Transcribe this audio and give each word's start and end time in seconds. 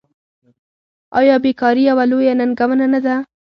آیا 1.19 1.35
بیکاري 1.43 1.81
یوه 1.89 2.03
لویه 2.11 2.33
ننګونه 2.39 2.85
نه 2.93 2.99
ده؟ 3.05 3.15